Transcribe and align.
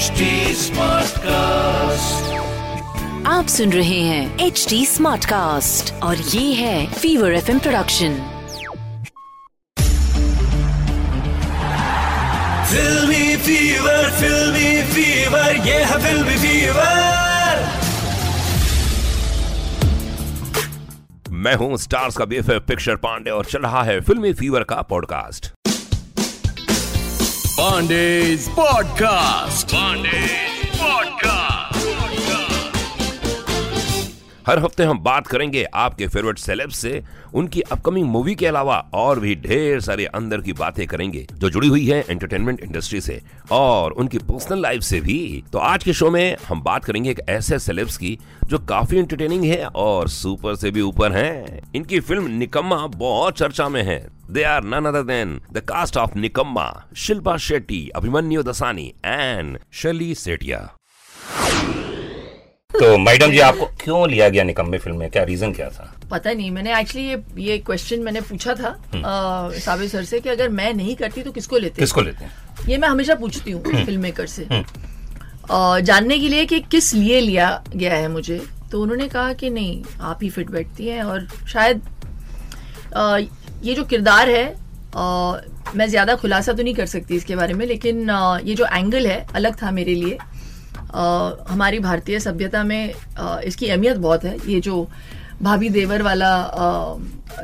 HD 0.00 0.26
Smartcast. 0.56 2.28
आप 3.26 3.46
सुन 3.46 3.72
रहे 3.72 3.98
हैं 4.00 4.38
एच 4.46 4.64
डी 4.68 4.78
स्मार्ट 4.86 5.24
कास्ट 5.24 5.92
और 6.02 6.16
ये 6.16 6.52
है 6.54 6.86
Fever 6.92 7.32
F 7.32 7.50
production 7.58 8.14
filmy 12.70 13.36
fever 13.44 14.10
filmy 14.20 14.72
fever 14.94 15.62
ये 15.68 15.78
है 15.84 16.00
filmy 16.06 16.40
fever. 16.46 16.88
मैं 21.42 21.54
हूँ 21.56 21.76
स्टार्स 21.78 22.16
का 22.16 22.24
बीएफएफ 22.24 22.66
पिक्चर 22.68 22.96
पांडे 23.04 23.30
और 23.30 23.44
चल 23.44 23.62
रहा 23.62 23.82
है 23.82 24.00
फिल्मी 24.00 24.32
फीवर 24.32 24.64
का 24.64 24.82
podcast 24.90 25.52
Pandey's 27.60 28.44
Podcast. 28.58 29.72
Pandey's 29.72 30.76
Podcast. 30.76 31.88
हर 34.46 34.58
हफ़्ते 34.58 34.84
हम 34.84 34.98
बात 34.98 35.26
करेंगे 35.26 35.64
आपके 35.74 36.06
फेवरेट 36.06 36.38
सेलेब 36.38 36.70
से 36.70 37.02
उनकी 37.34 37.60
अपकमिंग 37.72 38.06
मूवी 38.10 38.34
के 38.34 38.46
अलावा 38.46 38.78
और 38.94 39.20
भी 39.20 39.34
ढेर 39.42 39.80
सारे 39.80 40.04
अंदर 40.14 40.40
की 40.40 40.52
बातें 40.52 40.86
करेंगे 40.86 41.26
जो 41.34 41.50
जुड़ी 41.50 41.68
हुई 41.68 41.84
है 41.86 42.04
एंटरटेनमेंट 42.10 42.60
इंडस्ट्री 42.60 43.00
से 43.00 43.20
और 43.52 43.92
उनकी 43.94 44.18
पर्सनल 44.30 44.62
लाइफ 44.62 44.82
से 44.82 45.00
भी 45.00 45.18
तो 45.52 45.58
आज 45.58 45.84
के 45.84 45.92
शो 45.92 46.10
में 46.10 46.36
हम 46.48 46.62
बात 46.62 46.84
करेंगे 46.84 47.10
एक 47.10 47.20
ऐसे 47.28 47.58
सेलेब्स 47.58 47.96
की 47.96 48.18
जो 48.46 48.58
काफ़ी 48.68 48.98
एंटरटेनिंग 48.98 49.44
है 49.44 49.64
और 49.84 50.08
सुपर 50.08 50.56
से 50.56 50.70
भी 50.70 50.80
ऊपर 50.82 51.12
हैं 51.12 51.60
इनकी 51.74 52.00
फ़िल्म 52.00 52.30
निकम्मा 52.38 52.86
बहुत 52.96 53.38
चर्चा 53.38 53.68
में 53.68 53.82
है 53.82 54.00
they 54.34 54.42
are 54.44 54.64
none 54.64 54.84
other 54.86 55.02
than 55.02 55.40
the 55.52 55.58
cast 55.68 55.96
of 55.96 56.18
Nikamma 56.18 56.66
Shilpa 56.96 57.36
Shetty 57.46 57.88
Abhimanyu 57.96 58.42
Dassani 58.42 58.92
and 59.04 59.58
Shirley 59.72 60.14
Setia 60.14 60.58
तो 62.70 62.96
मैडम 62.98 63.30
जी 63.30 63.38
आपको 63.40 63.66
क्यों 63.80 64.08
लिया 64.10 64.28
गया 64.28 64.42
निकम्मे 64.44 64.78
फ़िल्म 64.78 64.98
में? 64.98 65.10
क्या 65.10 65.22
रीजन 65.22 65.52
क्या 65.52 65.68
था? 65.68 65.94
पता 66.10 66.32
नहीं 66.32 66.50
मैंने 66.50 66.78
एक्चुअली 66.80 67.06
ये 67.08 67.22
ये 67.38 67.56
क्वेश्चन 67.58 68.00
मैंने 68.00 68.20
पूछा 68.20 68.54
था 68.54 68.68
अ, 68.68 69.58
साबिर 69.58 69.88
सर 69.88 70.04
से 70.04 70.20
कि 70.20 70.28
अगर 70.28 70.48
मैं 70.48 70.72
नहीं 70.74 70.94
करती 70.96 71.22
तो 71.22 71.32
किसको 71.32 71.58
लेते 71.58 71.82
किसको 71.82 72.00
लेते 72.00 72.24
हैं? 72.24 72.30
ये 72.68 72.78
मैं 72.78 72.88
हमेशा 72.88 73.14
पूछती 73.14 73.50
हूँ 73.50 73.62
फ़िल्म 73.84 74.00
मेकर 74.00 74.26
से। 74.26 74.44
अ, 74.52 75.80
जानने 75.80 76.18
के 76.18 76.28
लिए 76.28 76.46
कि 76.46 76.60
किस 76.70 76.92
लिए 76.94 77.20
लिया 77.20 77.50
गया 77.76 77.94
है 77.94 78.08
मुझे 78.08 78.40
तो 78.72 78.82
उन्होंने 78.82 79.08
कहा 79.08 79.32
कि 79.32 79.50
नहीं 79.50 79.82
आप 80.00 80.22
ही 80.22 80.30
फिट 80.30 80.50
बैठती 80.50 80.86
हैं 80.86 81.02
और 81.02 81.26
शायद 81.52 81.82
अ, 82.94 83.18
ये 83.62 83.74
जो 83.74 83.84
किरदार 83.84 84.28
है 84.28 84.44
अ, 84.96 85.40
मैं 85.76 85.86
ज़्यादा 85.88 86.14
खुलासा 86.16 86.52
तो 86.52 86.62
नहीं 86.62 86.74
कर 86.74 86.86
सकती 86.86 87.16
इसके 87.16 87.36
बारे 87.36 87.54
में 87.54 87.64
लेकिन 87.66 88.08
अ, 88.08 88.38
ये 88.44 88.54
जो 88.54 88.66
एंगल 88.66 89.06
है 89.06 89.26
अलग 89.34 89.62
था 89.62 89.70
मेरे 89.70 89.94
लिए। 89.94 90.14
अ, 90.14 91.44
हमारी 91.48 91.78
भारतीय 91.78 92.20
सभ्यता 92.20 92.62
में 92.64 92.92
अ, 92.92 93.40
इसकी 93.44 93.68
अहमियत 93.68 93.96
बहुत 93.96 94.24
है। 94.24 94.36
ये 94.46 94.60
जो 94.60 94.86
भाभी 95.42 95.68
देवर 95.68 96.02
वाला 96.02 96.32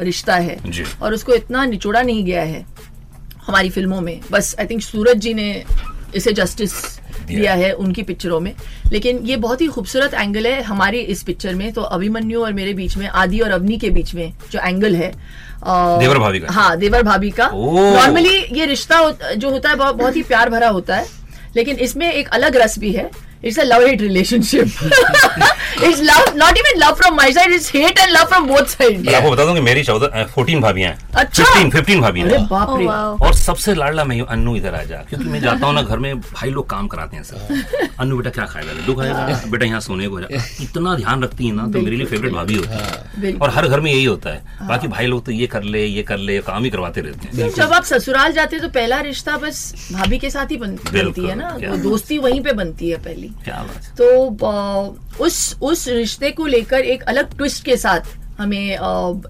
रिश्ता 0.00 0.34
है। 0.36 0.56
और 1.02 1.14
उसको 1.14 1.34
इतना 1.34 1.64
निचोड़ा 1.64 2.02
नहीं 2.02 2.24
गया 2.24 2.42
है 2.42 2.64
हमारी 3.46 3.70
फ़िल्मों 3.70 4.00
में। 4.00 4.20
बस 4.30 4.54
आई 4.60 4.66
थिंक 4.66 4.82
सूरज 4.82 5.16
जी 5.16 5.34
ने 5.34 5.64
इसे 6.14 6.32
जस्टिस 6.32 6.72
दिया। 7.26 7.38
दिया 7.38 7.54
है। 7.54 7.72
उनकी 7.72 8.02
पिक्चरों 8.02 8.40
में। 8.40 8.52
लेकिन 8.92 9.18
ये 9.18 9.36
बहुत 9.36 9.60
ही 9.60 9.66
खूबसूरत 9.66 10.14
एंगल 10.14 10.46
है 10.46 10.62
हमारी 10.62 10.98
इस 10.98 11.22
पिक्चर 11.22 11.54
में। 11.54 11.72
तो 11.72 11.82
अभिमन्यु 11.82 12.44
और 12.44 12.52
मेरे 12.52 12.72
बीच 12.74 12.96
में 12.96 13.06
आदि 13.08 13.40
और 13.40 13.50
अवनी 13.50 13.78
के 13.78 13.90
बीच 13.90 14.14
में 14.14 14.32
जो 14.52 14.58
एंगल 14.58 14.96
है 14.96 15.12
देवर 15.64 16.18
भाभी 16.18 16.40
का? 16.40 16.52
हाँ 16.52 16.76
देवर 16.76 17.02
भाभी 17.02 17.30
का। 17.30 17.50
नॉर्मली 17.54 18.38
ये 18.52 18.66
रिश्ता 18.66 19.00
जो 19.36 19.50
होता 19.50 19.70
है 19.70 19.76
बहुत 19.76 20.16
ही 20.16 20.22
प्यार 20.22 20.50
भरा 20.50 20.68
होता 20.68 20.96
है। 20.96 21.06
लेकिन 21.56 21.76
इसमें 21.76 22.12
एक 22.12 22.28
अलग 22.28 22.56
रस 22.56 22.78
भी 22.78 22.92
है। 22.92 23.10
It's 23.44 23.58
a 23.58 23.64
love 23.64 23.86
hate 23.86 24.00
relationship 24.00 24.62
it's 25.84 26.00
love 26.02 26.36
not 26.36 26.58
even 26.58 26.78
love 26.80 26.94
from 27.00 27.16
my 27.16 27.32
side 27.32 27.52
it's 27.52 27.70
hate 27.74 27.98
and 27.98 28.12
love 28.12 28.24
from 28.28 28.46
both 28.48 28.64
side 28.68 29.04
मैं 29.06 29.14
आपको 29.14 29.30
बता 29.30 29.44
दूँ 29.44 29.54
कि 29.54 29.60
मेरी 29.60 29.82
चौदह 29.84 30.24
फोर्टीन 30.34 30.60
भाभियाँ 30.60 30.90
हैं। 30.90 31.08
अच्छा। 31.14 31.44
फिफ्टीन 31.44 31.70
फिफ्टीन 31.70 32.00
भाभियाँ 32.00 32.28
अरे 32.28 32.36
हैं 32.38 32.46
बाप 32.48 32.76
रे। 32.78 32.86
और 33.26 33.34
सबसे 33.34 33.74
लाडला 33.74 34.04
मैं 34.04 34.18
हूँ, 34.20 34.26
अन्नू 34.28 34.56
इधर 34.56 34.74
आ 34.74 34.82
जा 34.84 34.96
क्योंकि 35.08 35.28
मैं 35.30 35.40
जाता 35.40 35.66
हूँ 35.66 35.74
ना 35.74 35.82
घर 35.82 35.98
में 35.98 36.20
भाई 36.20 36.50
लोग 36.50 36.68
काम 36.70 36.86
कराते 36.88 37.16
हैं 37.16 37.22
सब। 37.24 37.96
अन्नू 38.00 38.16
बेटा 38.16 38.30
क्या 38.30 38.46
खाएगा? 38.46 38.72
लड्डू 38.72 38.94
खाएगा? 38.94 39.40
बेटा 39.50 39.66
यहाँ 39.66 39.80
सोने 39.80 40.08
को 40.08 40.20
जा। 40.20 40.26
इतना 40.62 40.94
ध्यान 40.96 41.22
रखती 41.22 41.46
है 41.46 41.54
ना 41.54 41.66
तो 41.66 41.80
मेरे 41.80 41.96
लिए 41.96 42.06
फेवरेट 42.06 42.32
भाभी 42.32 42.56
होती 42.56 43.22
है। 43.22 43.34
और 43.34 43.50
हर 43.50 43.68
घर 43.68 43.80
में 43.80 43.90
यही 43.92 44.04
होता 44.04 44.30
है। 44.30 44.68
बाकी 44.68 44.88
भाई 44.88 45.06
लोग 45.06 45.24
तो 45.26 45.32
ये 45.32 45.46
कर 45.46 45.62
ले 45.62 45.84
ये 45.84 46.02
कर 46.02 46.18
ले 46.18 46.38
काम 46.48 46.64
ही 46.64 46.70
करवाते 46.70 47.00
रहते 47.00 47.28
हैं। 47.28 47.50
तो 47.50 47.56
जब 47.56 47.72
आप 47.72 47.84
ससुराल 47.84 48.32
जाते 48.32 48.56
हो 48.56 48.62
तो 48.62 48.68
पहला 48.74 49.00
रिश्ता 49.00 49.36
बस 49.38 49.90
भाभी 49.92 50.18
के 50.18 50.30
साथ 50.30 50.50
ही 50.50 50.56
बन, 50.56 50.76
बनती 50.92 51.26
है 51.26 51.34
ना? 51.34 51.56
दोस्ती 51.82 52.18
वहीं 52.18 52.40
पे 52.42 52.52
बनती 52.52 52.90
है 52.90 52.98
पहली। 53.04 53.25
है। 53.28 53.64
तो 54.00 54.04
उस 55.24 55.56
उस 55.62 55.88
रिश्ते 55.88 56.30
को 56.30 56.46
लेकर 56.46 56.80
एक 56.80 57.02
अलग 57.02 57.36
ट्विस्ट 57.36 57.64
के 57.64 57.76
साथ 57.76 58.00
हमें 58.38 58.78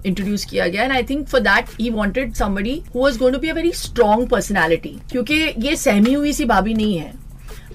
इंट्रोड्यूस 0.05 0.43
uh, 0.43 0.49
किया 0.49 0.67
गया। 0.67 0.83
And 0.83 0.91
I 0.91 1.03
think 1.03 1.27
for 1.27 1.41
that 1.41 1.65
he 1.81 1.89
wanted 1.89 2.33
somebody 2.33 2.81
who 2.95 3.03
was 3.03 3.17
going 3.17 3.35
to 3.35 3.41
be 3.41 3.49
a 3.49 3.53
very 3.53 3.71
strong 3.71 4.27
personality 4.29 4.99
क्योंकि 5.11 5.35
ये 5.59 5.75
सहमी 5.75 6.13
हुई 6.13 6.33
सी 6.33 6.45
भाभी 6.45 6.73
नहीं 6.73 6.97
है। 6.97 7.13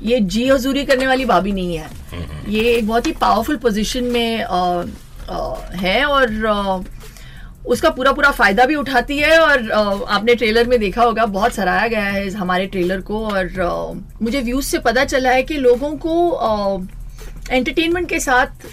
ये 0.02 0.20
जी 0.20 0.48
हजूरी 0.48 0.84
करने 0.84 1.06
वाली 1.06 1.24
भाभी 1.24 1.52
नहीं 1.52 1.76
है। 1.76 1.90
ये 2.48 2.60
एक 2.60 2.88
बहुत 2.88 3.06
ही 3.06 3.12
पावरफुल 3.12 3.56
पोजीशन 3.56 4.04
में 4.04 4.42
अ, 4.42 4.82
अ, 5.28 5.70
है 5.74 6.04
और 6.04 6.44
अ, 6.46 6.80
उसका 7.66 7.90
पूरा 7.90 8.12
पूरा 8.12 8.30
फ़ायदा 8.30 8.64
भी 8.66 8.74
उठाती 8.74 9.18
है 9.18 9.38
और 9.38 9.70
आपने 9.70 10.34
ट्रेलर 10.34 10.66
में 10.68 10.78
देखा 10.80 11.02
होगा 11.02 11.26
बहुत 11.26 11.52
सराहा 11.54 11.86
गया 11.88 12.04
है 12.04 12.26
इस 12.26 12.36
हमारे 12.36 12.66
ट्रेलर 12.66 13.00
को 13.00 13.26
और 13.26 13.50
मुझे 14.22 14.40
व्यूज़ 14.40 14.66
से 14.66 14.78
पता 14.80 15.04
चला 15.04 15.30
है 15.30 15.42
कि 15.42 15.56
लोगों 15.58 15.96
को 16.06 16.86
एंटरटेनमेंट 17.50 18.08
के 18.08 18.18
साथ 18.20 18.66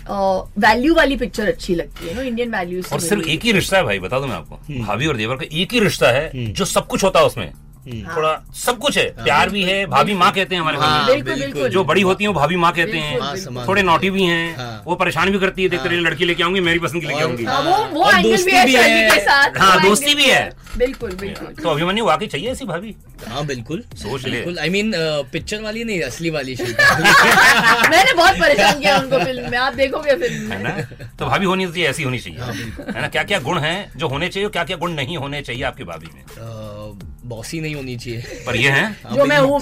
वैल्यू 0.59 0.93
वाली 0.95 1.15
पिक्चर 1.17 1.47
अच्छी 1.47 1.75
लगती 1.75 2.07
है 2.07 2.15
नो 2.15 2.21
इंडियन 2.21 2.51
वैल्यूज़ 2.51 2.93
और 2.93 2.99
सिर्फ़ 2.99 3.29
एक 3.29 3.43
ही 3.43 3.51
रिश्ता 3.51 3.77
है 3.77 3.83
भाई 3.83 3.99
बता 3.99 4.19
दो 4.19 4.27
मैं 4.27 4.35
आपको। 4.35 4.83
भाभी 4.83 5.07
और 5.07 5.17
देवर 5.17 5.35
का 5.35 5.45
एक 5.53 5.73
ही 5.73 5.79
रिश्ता 5.79 6.11
है 6.11 6.53
जो 6.53 6.65
सब 6.65 6.87
कुछ 6.87 7.03
होता 7.03 7.19
है 7.19 7.25
उसमें। 7.25 7.51
थोड़ा 7.89 8.31
सब 8.55 8.77
कुछ 8.77 8.97
है 8.97 9.05
प्यार 9.23 9.49
भी 9.49 9.63
है 9.63 9.85
भाभी 9.85 10.13
माँ 10.13 10.31
कहते 10.31 10.55
हैं 10.55 10.61
हमारे 10.61 10.77
घर 10.77 11.23
में। 11.53 11.69
जो 11.69 11.83
बड़ी 11.83 12.01
होती 12.01 12.23
है 12.23 12.27
वो 12.27 12.33
भाभी 12.33 12.55
माँ 12.55 12.71
कहते 12.71 12.97
हैं। 12.97 13.67
थोड़े 13.67 13.81
नोटी 13.81 14.09
भी 14.09 14.23
हैं 14.23 14.81
वो 14.85 14.95
परेशान 14.95 15.29
भी 15.29 15.39
करती 15.39 15.63
है 15.63 15.69
देखते 15.69 15.89
रहिए 15.89 16.01
लड़की 16.01 16.25
लेके 16.25 16.43
आऊँगी 16.43 16.59
मेरी 16.59 16.79
पसंद 16.79 17.01
की 17.01 17.07
लेके 17.07 17.21
आऊँगी। 17.21 17.45
हाँ, 17.45 17.61
वो 17.61 17.85
वो 17.85 18.03
और 18.03 18.21
दोस्ती 18.21 18.51
भी 18.65 18.75
है 18.75 18.87
है। 18.89 19.25
हाँ, 19.59 19.81
दोस्ती 19.81 20.15
भी 20.15 20.25
है। 20.25 20.51
बिल्कुल 20.77 21.11
बिल्कुल। 21.11 21.63
तो 21.63 21.69
अभिमन्यु 21.69 22.05
वाकई 22.05 22.27
चाहिए 22.27 22.51
ऐसी 22.51 22.65
भाभी? 22.65 22.95
हाँ 23.27 23.45
बिल्कुल। 23.45 23.83
सोच 23.95 24.25
ले। 24.25 24.31
बिल्कुल। 24.31 24.59
आई 24.59 24.69
मीन 24.69 24.91
पिक्चर 25.31 25.61
वाली 25.61 25.83
नहीं 25.83 26.01
असली 26.01 26.29
वाली 26.29 26.55
मैंने 26.59 28.13
बहुत 28.13 28.39
परेशान 28.39 28.79
किया 28.79 28.97
उनको 28.97 29.19
फ़िल्म 29.19 29.51
में 29.51 29.57
आप 29.57 29.73
देखोगे 29.73 30.15
फ़िल्म 30.15 30.51
है 30.51 30.57
में 30.57 30.63
ना? 30.63 31.05
तो 31.19 31.25
भाभी 31.25 31.45
होनी 31.45 31.67
चाहिए 31.67 31.87
ऐसी 31.89 32.03
होनी 32.03 32.19
चाहिए। 32.19 32.39
है 32.39 33.01
ना? 33.01 33.07
क्या 33.07 33.23
क्या 33.23 33.39
गुण 33.39 33.59
हैं 33.59 33.91
जो 33.97 34.07
होने 34.07 34.29
चाहिए 34.29 34.49
क्या 34.49 34.63
क्या 34.63 34.77
गुण 34.77 34.91
नहीं 34.91 35.17
होने 35.17 35.41
चाहिए 35.41 35.63
आपकी 35.63 35.83
भाभी 35.83 36.07
में? 36.15 36.23
बॉसी 37.29 37.59
नहीं 37.61 37.75
होनी 37.75 37.95
चाहिए। 37.97 38.43
पर 38.45 38.55
ये 38.55 38.69
हैं? 38.69 38.85
हाँ, 39.05 39.15
जो 39.15 39.25
मैं 39.25 39.37
हूँ 39.39 39.59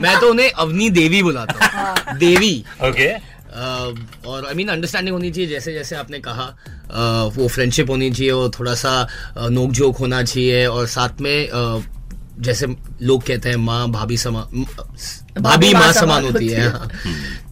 मैं 0.00 0.18
तो 0.20 0.30
उन्हें 0.30 0.50
अवनी 0.50 0.90
देवी 0.90 1.22
बुलाता 1.22 1.66
हूँ। 1.66 2.18
देवी। 2.18 2.54
ओके 2.88 3.08
और 4.28 4.46
आई 4.46 4.54
मीन 4.54 4.68
अंडरस्टैंडिंग 4.68 5.14
होनी 5.14 5.30
चाहिए 5.30 5.48
जैसे 5.50 5.72
जैसे 5.72 5.96
आपने 5.96 6.18
कहा 6.20 6.44
अह, 6.44 7.22
वो 7.36 7.48
फ्रेंडशिप 7.48 7.90
होनी 7.90 8.10
चाहिए 8.10 8.30
और 8.32 8.50
थोड़ा 8.58 8.74
सा 8.74 8.92
नोक 9.50 9.70
झोंक 9.72 9.96
होना 9.96 10.22
चाहिए 10.22 10.66
और 10.66 10.86
साथ 10.96 11.20
में 11.20 11.48
अह, 11.48 11.82
जैसे 12.46 12.66
लोग 13.02 13.22
कहते 13.26 13.48
हैं 13.48 13.56
माँ 13.56 13.88
भाभी 13.90 14.16
समान 14.16 14.64
भाभी 15.42 15.72
माँ 15.74 15.92
समान 15.92 16.24
होती 16.24 16.48
है 16.48 16.68
हाँ। 16.68 16.88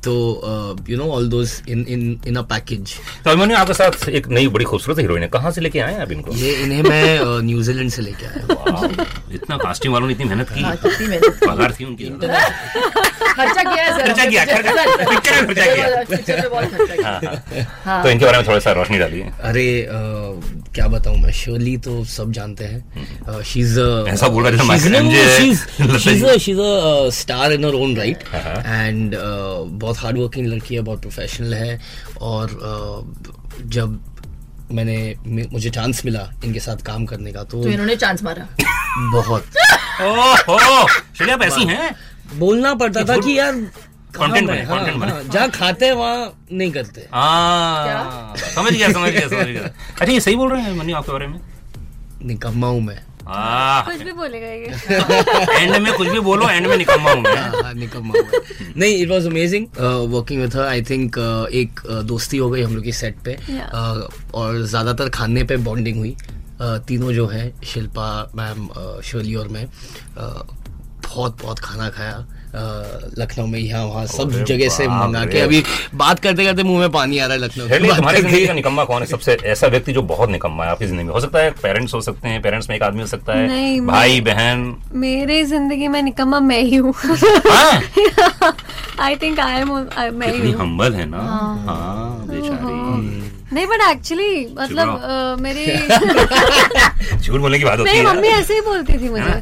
तो 0.04 0.76
you 0.88 0.96
know 0.98 1.04
all 1.12 1.28
those 1.28 1.52
in 1.68 1.84
in 1.88 2.00
in 2.28 2.36
a 2.36 2.42
package 2.52 2.94
तो 3.24 3.30
अभिमन्यु 3.30 3.56
आपके 3.56 3.74
साथ 3.74 4.08
एक 4.08 4.28
नई 4.28 4.48
बड़ी 4.48 4.64
खूबसूरत 4.64 4.98
हीरोइन 4.98 5.22
है। 5.22 5.28
कहाँ 5.28 5.50
से 5.52 5.60
लेके 5.60 5.78
आए 5.80 5.92
हैं 5.94 6.00
आप 6.00 6.12
इनको? 6.12 6.32
ये 6.36 6.52
इन्हें 6.62 6.82
मैं 6.82 7.42
न्यूजीलैंड 7.46 7.90
से 7.90 8.02
लेके 8.02 8.26
आया 8.26 8.76
हूँ। 8.76 9.06
इतना 9.34 9.56
कास्टिंग 9.56 9.92
वालों 9.94 10.06
ने 10.06 10.12
इतनी 10.12 10.24
मेहनत 10.24 10.50
की। 10.50 10.62
हाँ, 10.62 10.76
कितनी 10.76 11.06
मेहनत 11.06 11.38
पगार 11.46 11.74
थी 11.80 11.84
उनकी। 11.84 12.04
खर्चा 12.04 13.62
किया 13.62 13.90
सर। 13.96 14.06
खर्चा 14.06 14.24
किया, 14.24 14.44
पिक्चर 14.44 15.46
में 15.46 15.54
खर्चा 15.54 15.74
किया। 15.74 16.02
पिक्चर 16.10 16.40
में 16.40 16.50
बहुत 16.50 16.64
खर्चा 16.64 16.94
किया। 16.96 17.08
हाँ, 17.08 17.72
हाँ। 17.84 18.02
तो 18.02 18.10
इनके 18.10 18.24
बारे 18.24 18.38
में 18.38 18.46
थोड़ा 18.46 18.58
सा 18.58 18.72
रोशनी 18.72 18.98
डालिए। 18.98 19.30
अरे 19.42 19.66
अह, 19.82 20.62
क्या 20.74 20.86
बताऊँ 20.88 21.16
मैं? 21.16 21.32
शर्ली 21.32 21.76
तो 21.76 22.04
सब 22.04 22.32
जानते 22.32 22.64
हैं। 22.64 23.42
शी 23.42 23.60
इज़ 23.60 23.80
ऐसा 24.08 24.28
बोल 24.28 24.46
रहा 24.46 24.58
था 24.58 24.64
माइकल 24.64 24.94
एमजे 24.94 25.22
है। 25.22 25.98
She 25.98 26.52
is 26.52 26.60
a 26.60 27.10
star 27.10 27.52
in 27.52 27.64
her 27.64 27.74
own 27.74 27.96
right. 27.96 28.24
And 28.66 29.16
बहुत 29.70 29.98
हार्ड 29.98 30.18
वर्किंग 30.18 30.46
लड़की 30.46 30.74
है 30.74 30.80
बहुत 30.80 31.00
प्रोफेशनल 31.00 31.54
है। 31.54 31.80
और 32.20 32.46
uh, 32.70 33.66
जब 33.66 34.00
मैंने 34.72 35.14
मुझे 35.52 35.70
चांस 35.70 36.04
मिला 36.04 36.28
इनके 36.44 36.60
साथ 36.60 36.76
काम 36.76 37.04
करने 37.06 37.32
का 37.32 37.42
तो 37.44 37.62
तो 37.62 37.68
इन्होंने 37.68 37.96
चांस 37.96 38.22
मारा। 38.22 38.48
बहुत। 39.12 39.42
ओहो! 40.02 41.32
आप 41.32 41.42
ऐसी 41.42 41.66
हैं? 41.66 41.94
बोलना 42.34 42.74
पड़ता 42.74 43.04
था 43.04 43.16
कि 43.16 43.38
यार 43.38 43.54
मैं- 44.20 44.46
बने, 44.48 44.62
हाँ, 44.62 44.78
content 44.78 45.00
बने। 45.00 45.10
हाँ, 45.10 45.22
जहाँ 45.22 45.50
खाते 45.50 45.86
हैं 45.86 45.92
वहाँ 45.92 46.46
नहीं 46.52 46.70
करते। 46.72 47.08
हाँ 47.12 48.36
समझ 48.36 48.72
गया 48.72 48.92
समझ 48.92 49.10
गया 49.10 49.28
समझ 49.28 49.46
गया। 49.46 49.62
अच्छा 50.00 50.12
ये 50.12 50.20
सही 50.20 50.36
बोल 50.36 50.52
रहे 50.52 50.62
हैं 50.62 50.76
मनी 50.76 50.92
आपके 50.92 51.12
बारे 51.12 51.26
में? 51.26 51.40
निकम्मा 52.22 52.66
हूँ 52.66 52.80
मैं। 52.80 53.00
कुछ 53.86 54.02
भी 54.02 54.12
बोलेगा 54.12 54.46
ये। 54.46 55.58
एंड 55.60 55.76
में 55.76 55.92
कुछ 55.92 56.08
भी 56.08 56.20
बोलो 56.20 56.48
एंड 56.48 56.66
में 56.66 56.76
निकम्मा 56.76 57.12
हूँ 57.12 57.22
मैं। 57.22 57.62
हाँ, 57.62 57.74
निकम्मा 57.74 58.14
नहीं 58.76 58.96
it 58.96 59.08
was 59.10 59.26
amazing 59.26 59.66
working 60.14 60.40
with 60.42 60.56
her 60.56 60.66
I 60.66 60.82
think 60.82 61.18
एक 61.52 61.80
uh, 61.80 62.02
दोस्ती 62.04 62.36
हो 62.36 62.50
गई 62.50 62.62
हम 62.62 62.74
लोग 62.74 62.84
की 62.84 62.92
सेट 62.92 63.16
पे। 63.24 63.36
Yeah. 63.36 63.68
uh, 63.70 64.32
और 64.34 64.62
ज़्यादातर 64.62 65.08
खाने 65.08 65.44
पे 65.44 65.56
बॉन्डिंग 65.56 65.98
हुई। 65.98 66.16
Uh, 66.62 66.78
तीनों 66.88 67.12
जो 67.12 67.26
हैं 67.26 67.62
शिल्पा 67.62 68.32
मैम 68.34 68.68
शर्ली 69.04 69.34
और 69.34 69.48
मैं 69.48 69.66
uh, 69.66 70.44
बहुत 71.06 71.42
बहुत 71.42 71.58
खाना 71.58 71.88
खाया। 71.90 72.26
uh, 72.26 72.33
लखनऊ 73.18 73.46
में 73.46 73.58
यहाँ 73.58 73.84
वहाँ 73.84 74.04
सब 74.06 74.30
जगह 74.44 74.68
से 74.68 74.86
मंगा 74.88 75.24
के 75.26 75.40
अभी 75.40 75.62
बात 75.94 76.18
करते 76.20 76.44
करते 76.44 76.62
मुँह 76.62 76.80
में 76.80 76.90
पानी 76.92 77.18
आ 77.18 77.26
रहा 77.26 77.34
है 77.34 77.40
लखनऊ 77.40 77.64
की 77.64 77.70
शैली, 77.70 77.88
बात 77.88 77.96
तुम्हारी 77.96 78.16
करके। 78.16 78.28
ज़िंदगी 78.28 78.46
का 78.46 78.52
निकम्मा 78.54 78.84
कौन 78.84 79.02
है? 79.02 79.06
सबसे 79.08 79.36
ऐसा 79.46 79.66
व्यक्ति 79.66 79.92
जो 79.92 80.02
बहुत 80.04 80.30
निकम्मा 80.30 80.64
है 80.64 80.70
आपकी 80.70 80.86
ज़िंदगी 80.86 81.04
में। 81.04 81.12
हो 81.14 81.20
सकता 81.20 81.38
है 81.38 81.50
पेरेंट्स 81.62 81.94
हो 81.94 82.00
सकते 82.00 82.28
हैं 82.28 82.42
पेरेंट्स 82.42 82.68
में 82.68 82.76
एक 82.76 82.82
आदमी 82.82 83.00
हो 83.00 83.06
सकता 83.06 83.38
है 83.38 83.80
भाई 83.86 84.20
बहन। 84.22 84.74
मेरे 84.94 85.42
ज़िंदगी 85.44 85.88
में 85.88 86.00
निकम्मा 86.02 86.40
मैं 86.40 86.60
ही 86.60 86.76
हूँ। 86.76 86.94
हाँ, 86.94 88.54
आई 89.00 89.16
थिंक 89.16 89.40
आई 89.40 89.60
एम 89.60 89.74
मैं 90.18 90.32
ही 90.34 90.52
हम्बल 90.52 90.94
है। 90.94 91.06
ना? 91.06 91.18
हाँ। 91.66 92.26
बेचारी। 92.28 93.22
नहीं 93.52 93.66
बट 93.66 93.80
एक्चुअली 93.90 94.46
मतलब 94.58 95.38
मेरी 95.40 95.64
झूठ 97.18 97.40
बोलने 97.40 97.58
की 97.58 97.64
बात 97.64 97.78
होती 97.78 97.90
मेरी 97.90 97.98
है। 97.98 98.04
मम्मी 98.06 98.28
ऐसे 98.28 98.54
ही 98.54 98.60
बोलती 98.60 98.98
थी 98.98 99.08
मुझे। 99.10 99.40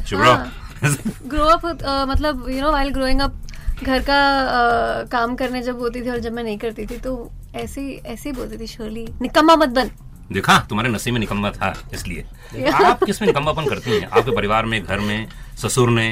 ग्रो 0.83 1.43
अप 1.45 1.65
मतलब 2.09 2.45
you 2.49 2.61
know 2.61 2.71
while 2.71 2.89
growing 2.89 3.19
up 3.21 3.39
घर 3.83 4.01
का 4.03 4.17
अ, 4.39 5.03
काम 5.11 5.35
करने 5.35 5.61
जब 5.63 5.79
होती 5.79 6.01
थी 6.01 6.09
और 6.09 6.19
जब 6.19 6.33
मैं 6.33 6.43
नहीं 6.43 6.57
करती 6.57 6.85
थी 6.85 6.97
तो 6.97 7.13
ऐसे 7.55 7.81
ऐसे 8.05 8.29
ही 8.29 8.35
बोलती 8.35 8.57
थी 8.57 8.67
शर्ली 8.67 9.07
निकम्मा 9.21 9.55
मत 9.55 9.69
बन. 9.69 9.89
देखा 10.31 10.57
तुम्हारे 10.69 10.89
नसीब 10.89 11.13
में 11.13 11.19
निकम्मा 11.19 11.49
था 11.51 11.73
इसलिए। 11.93 12.25
आप 12.73 13.03
किसमें 13.03 13.27
निकम्मापन 13.27 13.65
करती 13.65 13.91
हैं? 13.91 14.07
आपके 14.07 14.35
परिवार 14.35 14.65
में 14.65 14.83
घर 14.83 14.99
में 14.99 15.27
ससुर 15.61 15.89
ने 15.89 16.07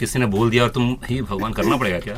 किसी 0.00 0.18
ने 0.18 0.26
बोल 0.26 0.50
दिया 0.50 0.62
और 0.62 0.68
तुम 0.70 0.96
ही 1.04 1.20
भगवान 1.22 1.52
करना 1.52 1.76
पड़ेगा 1.76 1.98
क्या? 2.00 2.14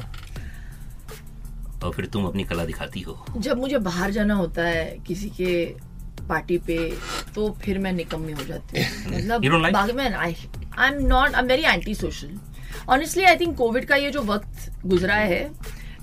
और 1.84 1.92
फिर 1.92 2.06
तुम 2.06 2.26
अपनी 2.26 2.44
कला 2.44 2.64
दिखाती 2.64 3.00
हो। 3.00 3.24
जब 3.36 3.58
मुझे 3.58 3.78
बाहर 3.78 4.10
जाना 4.10 4.34
होता 4.34 4.62
है 4.62 4.84
किसी 5.06 5.28
के 5.40 5.64
पार्टी 6.28 6.58
पे 6.58 6.76
तो 7.34 7.50
फिर 7.62 7.78
मैं 7.78 7.92
निकम्मी 7.92 8.32
हो 8.32 8.44
जाती 8.44 8.82
हूँ। 8.82 9.14
मतलब 9.16 9.42
like? 9.64 10.63
I 10.78 10.90
am 10.90 11.06
not 11.06 11.34
I 11.34 11.42
am 11.42 11.48
very 11.48 11.62
anti 11.64 11.94
social 11.94 12.38
honestly 12.92 13.24
I 13.24 13.36
think 13.36 13.56
Covid 13.56 13.84
का 13.88 13.96
ये 13.96 14.10
जो 14.10 14.22
वक्त 14.24 14.70
गुजरा 14.86 15.14
है 15.14 15.48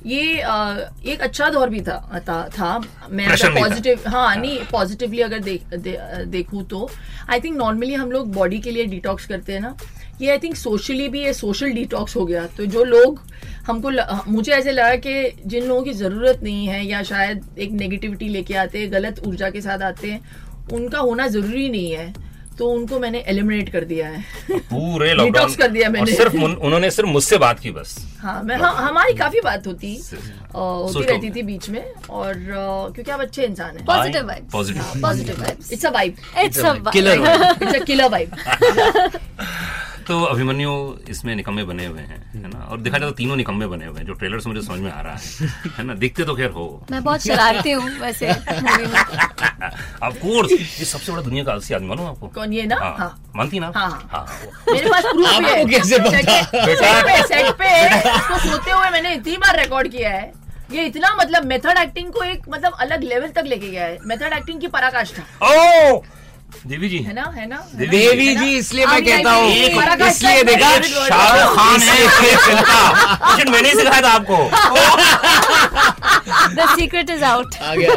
ये 0.06 0.38
अ, 0.40 0.90
एक 1.06 1.22
अच्छा 1.22 1.50
दौर 1.50 1.70
भी 1.70 1.82
था 1.82 2.22
था, 2.28 2.48
था। 2.50 2.78
मैं 3.10 3.26
अगर 3.26 3.54
पॉजिटिव 3.60 4.04
हाँ 4.08 4.36
नहीं 4.36 4.60
पॉजिटिवली 4.72 5.22
अगर 5.22 5.40
देख 5.40 5.74
दे, 5.74 5.98
देखूँ 6.28 6.64
तो 6.68 6.90
आई 7.30 7.40
थिंक 7.40 7.58
नॉर्मली 7.58 7.94
हम 7.94 8.12
लोग 8.12 8.32
बॉडी 8.34 8.60
के 8.60 8.72
लिए 8.72 8.86
डिटॉक्स 8.86 9.26
करते 9.28 9.54
हैं 9.54 9.60
ना। 9.62 9.76
ये 10.22 10.30
आई 10.32 10.38
थिंक 10.38 10.56
सोशली 10.56 11.08
भी 11.10 11.24
ये 11.24 11.34
सोशल 11.34 11.72
डिटॉक्स 11.74 12.16
हो 12.16 12.26
गया। 12.26 12.46
तो 12.58 12.66
जो 12.66 12.84
लोग 12.84 13.22
हमको 13.68 13.92
मुझे 14.32 14.52
ऐसे 14.52 14.72
लगा 14.72 14.96
कि 15.06 15.32
जिन 15.46 15.64
लोगों 15.68 15.84
की 15.84 15.94
ज़रूरत 15.94 16.40
नहीं 16.44 16.68
है 16.68 16.84
या 16.86 17.04
शायद 17.04 17.46
एक 17.60 17.72
नेगेटिविटी 17.72 18.30
लेके 18.30 18.54
आते 18.64 18.80
हैं 18.80 18.92
गलत 18.92 19.22
ऊर्जा 19.28 19.50
के 19.50 19.62
साथ 19.62 19.82
आते 19.84 20.12
हैं 20.12 20.22
उनका 20.74 21.00
होना 21.00 21.28
ज़रूरी 21.28 21.70
नहीं 21.70 21.92
है। 21.92 22.14
तो 22.62 22.68
उनको 22.70 23.00
मैंने 23.00 23.20
एलिमिनेट 23.28 23.70
कर 23.70 23.84
दिया 23.86 24.08
है। 24.08 24.24
पूरे 24.50 25.08
Detox 25.14 25.18
लॉकडाउन 25.20 25.54
कर 25.54 25.68
दिया 25.68 25.90
मैंने। 25.90 26.14
सिर्फ़ 26.16 26.36
उन- 26.36 26.58
उन्होंने 26.58 26.92
सिर्फ़ 26.92 27.10
मुझसे 27.10 27.38
बात 27.38 27.60
की 27.60 27.72
बस। 27.72 27.96
हाँ 28.20 28.42
मैं 28.44 28.56
हाँ 28.56 28.74
हमारी 28.76 29.14
काफ़ी 29.14 29.40
बात 29.42 29.68
होती 29.68 29.94
होती। 30.56 31.04
रहती 31.06 31.30
थी 31.30 31.42
बीच 31.42 31.70
में 31.70 31.84
और 32.10 32.34
क्योंकि 32.96 33.12
आप 33.12 33.20
अच्छे 33.20 33.44
इंसान 33.44 33.78
हैं। 33.78 33.86
Positive 33.86 34.28
vibe 34.28 34.50
positive 34.52 35.02
positive 35.02 35.42
vibes 35.42 35.72
it's 35.74 35.86
a 35.86 35.90
vibe 35.90 36.16
it's 36.38 36.60
a 36.60 36.74
Killer 36.74 37.18
it's 37.64 37.76
a 37.76 37.84
killer 37.84 38.10
vibe 38.10 38.32
तो 40.08 40.24
अभिमन्यु 40.24 40.72
इसमें 41.10 41.36
निकम्मे 41.36 41.64
बने 41.64 41.86
हुए 41.86 42.00
हैं 42.00 42.18
है 42.36 42.48
ना? 42.48 42.60
और 42.72 42.80
देखा 42.82 42.98
जाए 42.98 43.10
तो 43.10 43.16
तीनों 43.16 43.36
निकम्मे 43.36 43.68
बने 43.68 43.86
हुए 43.86 44.00
हैं 44.00 44.06
जो 44.06 44.14
ट्रेलर 44.14 44.40
से 44.40 44.50
मुझे 44.50 44.62
समझ 44.62 44.80
में 44.80 44.92
आ 44.92 45.02
रहा 45.02 45.14
है 45.16 45.48
है 45.78 45.84
ना? 45.84 45.94
दिखते 45.94 46.24
तो 46.24 46.36
खैर 46.36 46.50
हो। 46.50 46.86
मैं 46.92 47.04
बहुत 47.04 47.22
शरारती 47.22 47.72
हूँ 47.72 47.90
वैसे 48.00 48.30
ऑफ़ 50.04 50.16
कोर्स 50.16 50.52
ये 50.52 50.86
सबसे 50.86 51.12
बड़ा 51.12 51.22
दुनिया 51.22 51.44
का 51.44 51.52
आलसी 51.52 51.74
आदमी 51.74 51.88
मालूम 51.88 52.08
आपको? 52.08 52.28
कौन 52.28 52.54
ये 52.54 52.66
ना? 52.66 52.76
हाँ, 52.76 52.96
हाँ। 53.00 53.32
मानती 53.36 53.60
ना? 53.60 53.72
हाँ, 53.76 54.10
हाँ। 54.12 54.28
मेरे 54.74 54.90
पास 54.90 55.04
प्रूफ 55.04 55.28
है। 55.28 55.66
कैसे 55.66 56.00
पता? 56.00 57.22
सेट 57.22 57.52
पे- 57.54 58.16
उसको 58.16 58.50
सोते 58.50 58.72
हुए 58.72 58.90
मैंने 58.90 59.14
इतनी 59.14 59.38
बार 59.38 59.60
रिकॉर्ड 59.60 59.88
किया 59.92 60.10
है। 60.10 60.32
ये 60.72 60.86
इतना 60.86 61.16
मतलब 61.16 61.46
मेथड 61.46 61.78
एक्टिंग 61.78 62.12
को 62.14 62.24
एक 62.24 62.42
मतलब 62.50 62.74
अलग 62.80 63.04
लेवल 63.04 63.28
तक 63.28 63.44
लेके 63.48 63.68
गया 63.68 63.86
है। 63.86 63.98
मेथड 64.06 64.34
एक्टिंग 64.34 64.62
की 64.62 64.68
पराकाष्ठा। 64.68 65.24
ओ 65.48 66.02
देवी 66.68 66.90
जी। 66.90 66.98
है 67.04 67.14
ना 67.14 67.24
है 67.36 67.46
ना? 67.48 67.58
देवी 67.76 68.36
जी 68.36 68.50
इसलिए 68.58 68.86
मैं 68.86 69.04
कहता 69.06 69.32
हूँ 69.34 69.52
इसलिए 69.52 70.44
देखा 70.44 70.70
शाहरुख 70.82 71.56
खान 71.56 71.80
है 71.82 71.96
इसलिए 72.06 72.36
फ़िल्म 72.38 72.64
लेकिन 73.30 73.52
मैंने 73.52 73.70
ही 73.70 73.76
सिखाया 73.76 74.02
था 74.02 74.10
आपको। 74.10 74.38
द 76.56 76.68
सीक्रेट 76.76 77.10
इज़ 77.10 77.24
आउट 77.24 77.56
आ 77.56 77.76
गया। 77.76 77.96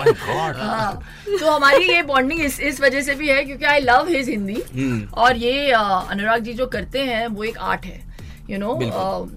तो 1.41 1.51
हमारी 1.51 1.85
ये 1.93 2.03
बॉन्डिंग 2.03 2.41
इस 2.45 2.59
इस 2.61 2.81
वजह 2.81 3.01
से 3.03 3.15
भी 3.15 3.29
है 3.29 3.45
क्योंकि 3.45 3.65
आई 3.65 3.81
लव 3.81 4.09
हिज 4.09 4.29
हिंदी 4.29 5.07
और 5.15 5.37
ये 5.37 5.71
अनुराग 5.73 6.43
जी 6.45 6.53
जो 6.55 6.67
करते 6.67 6.99
हैं 7.05 7.27
वो 7.27 7.45
एक 7.45 7.59
आर्ट 7.59 7.85
है। 7.85 8.03
यू 8.51 8.59
नो 8.59 8.73